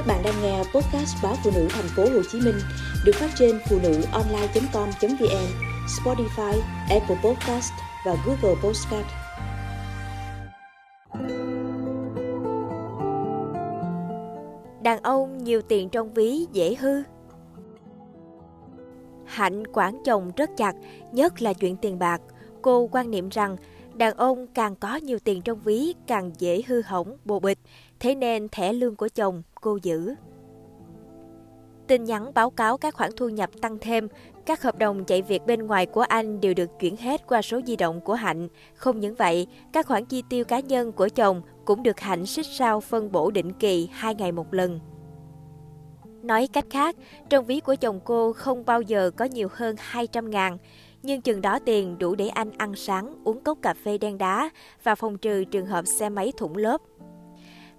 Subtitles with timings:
[0.00, 2.54] Các bạn đang nghe podcast báo phụ nữ thành phố Hồ Chí Minh
[3.04, 5.46] được phát trên phụ nữ online.com.vn,
[5.86, 7.72] Spotify, Apple Podcast
[8.06, 9.06] và Google Podcast.
[14.82, 17.02] Đàn ông nhiều tiền trong ví dễ hư.
[19.26, 20.72] Hạnh quản chồng rất chặt,
[21.12, 22.20] nhất là chuyện tiền bạc.
[22.62, 23.56] Cô quan niệm rằng
[23.94, 27.58] đàn ông càng có nhiều tiền trong ví càng dễ hư hỏng, bồ bịch,
[28.00, 30.14] thế nên thẻ lương của chồng cô giữ.
[31.86, 34.08] Tin nhắn báo cáo các khoản thu nhập tăng thêm,
[34.46, 37.60] các hợp đồng chạy việc bên ngoài của anh đều được chuyển hết qua số
[37.66, 38.48] di động của Hạnh.
[38.74, 42.46] Không những vậy, các khoản chi tiêu cá nhân của chồng cũng được Hạnh xích
[42.46, 44.80] sao phân bổ định kỳ hai ngày một lần.
[46.22, 46.96] Nói cách khác,
[47.28, 50.58] trong ví của chồng cô không bao giờ có nhiều hơn 200 ngàn,
[51.02, 54.50] nhưng chừng đó tiền đủ để anh ăn sáng, uống cốc cà phê đen đá
[54.82, 56.80] và phòng trừ trường hợp xe máy thủng lớp.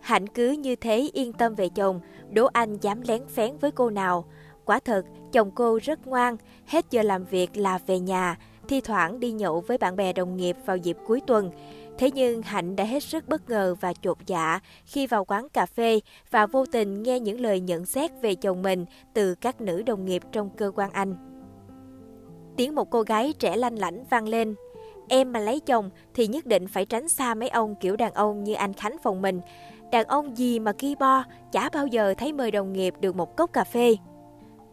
[0.00, 2.00] Hạnh cứ như thế yên tâm về chồng,
[2.30, 4.24] đố anh dám lén phén với cô nào.
[4.64, 5.02] Quả thật,
[5.32, 8.38] chồng cô rất ngoan, hết giờ làm việc là về nhà,
[8.68, 11.50] thi thoảng đi nhậu với bạn bè đồng nghiệp vào dịp cuối tuần.
[11.98, 15.66] Thế nhưng Hạnh đã hết sức bất ngờ và chột dạ khi vào quán cà
[15.66, 19.82] phê và vô tình nghe những lời nhận xét về chồng mình từ các nữ
[19.82, 21.16] đồng nghiệp trong cơ quan anh.
[22.56, 24.54] Tiếng một cô gái trẻ lanh lảnh vang lên.
[25.08, 28.44] Em mà lấy chồng thì nhất định phải tránh xa mấy ông kiểu đàn ông
[28.44, 29.40] như anh Khánh phòng mình.
[29.92, 33.36] Đàn ông gì mà ki bo, chả bao giờ thấy mời đồng nghiệp được một
[33.36, 33.96] cốc cà phê.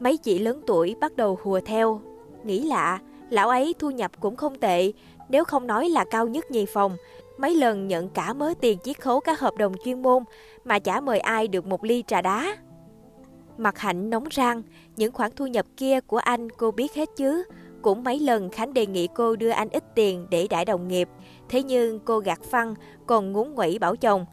[0.00, 2.00] Mấy chị lớn tuổi bắt đầu hùa theo.
[2.44, 2.98] Nghĩ lạ,
[3.30, 4.92] lão ấy thu nhập cũng không tệ,
[5.28, 6.96] nếu không nói là cao nhất nhì phòng.
[7.38, 10.22] Mấy lần nhận cả mớ tiền chiết khấu các hợp đồng chuyên môn
[10.64, 12.56] mà chả mời ai được một ly trà đá.
[13.58, 14.62] Mặt hạnh nóng rang,
[14.96, 17.44] những khoản thu nhập kia của anh cô biết hết chứ.
[17.82, 21.08] Cũng mấy lần Khánh đề nghị cô đưa anh ít tiền để đãi đồng nghiệp.
[21.48, 22.74] Thế nhưng cô gạt phăng,
[23.06, 24.26] còn ngúng quẩy bảo chồng.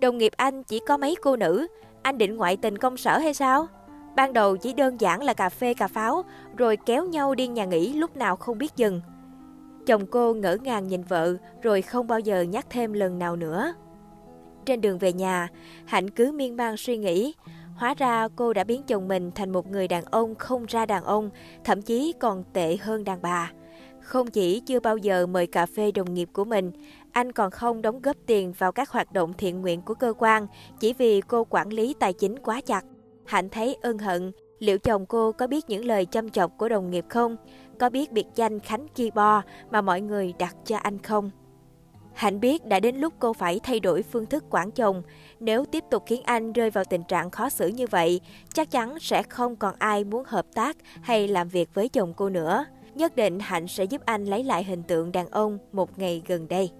[0.00, 1.66] Đồng nghiệp anh chỉ có mấy cô nữ,
[2.02, 3.66] anh định ngoại tình công sở hay sao?
[4.16, 6.22] Ban đầu chỉ đơn giản là cà phê cà pháo,
[6.56, 9.00] rồi kéo nhau đi nhà nghỉ lúc nào không biết dừng.
[9.86, 13.74] Chồng cô ngỡ ngàng nhìn vợ, rồi không bao giờ nhắc thêm lần nào nữa.
[14.66, 15.48] Trên đường về nhà,
[15.86, 17.34] Hạnh cứ miên man suy nghĩ,
[17.78, 21.04] Hóa ra cô đã biến chồng mình thành một người đàn ông không ra đàn
[21.04, 21.30] ông,
[21.64, 23.52] thậm chí còn tệ hơn đàn bà.
[24.08, 26.72] Không chỉ chưa bao giờ mời cà phê đồng nghiệp của mình,
[27.12, 30.46] anh còn không đóng góp tiền vào các hoạt động thiện nguyện của cơ quan
[30.80, 32.84] chỉ vì cô quản lý tài chính quá chặt.
[33.26, 36.90] Hạnh thấy ân hận, liệu chồng cô có biết những lời châm chọc của đồng
[36.90, 37.36] nghiệp không?
[37.80, 41.30] Có biết biệt danh Khánh Ki Bo mà mọi người đặt cho anh không?
[42.14, 45.02] Hạnh biết đã đến lúc cô phải thay đổi phương thức quản chồng.
[45.40, 48.20] Nếu tiếp tục khiến anh rơi vào tình trạng khó xử như vậy,
[48.54, 52.28] chắc chắn sẽ không còn ai muốn hợp tác hay làm việc với chồng cô
[52.28, 52.64] nữa.
[52.98, 56.48] Nhất định Hạnh sẽ giúp anh lấy lại hình tượng đàn ông một ngày gần
[56.48, 56.70] đây.